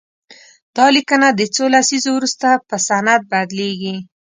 [0.75, 3.95] دا لیکنه د څو لسیزو وروسته په سند بدليږي.